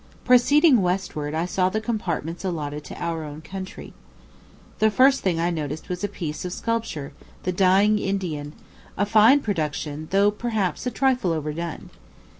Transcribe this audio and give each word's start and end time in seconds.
Proceeding 0.25 0.81
westward, 0.81 1.35
I 1.35 1.45
saw 1.45 1.69
the 1.69 1.79
compartments 1.79 2.43
allotted 2.43 2.83
to 2.85 2.99
our 2.99 3.23
own 3.23 3.41
country. 3.43 3.93
The 4.79 4.89
first 4.89 5.21
thing 5.21 5.39
I 5.39 5.51
noticed 5.51 5.89
was 5.89 6.03
a 6.03 6.07
piece 6.07 6.43
of 6.43 6.51
sculpture, 6.53 7.13
the 7.43 7.51
dying 7.51 7.99
Indian, 7.99 8.53
a 8.97 9.05
fine 9.05 9.41
production, 9.41 10.07
though 10.09 10.31
perhaps 10.31 10.87
a 10.87 10.89
trifle 10.89 11.31
overdone. 11.31 11.91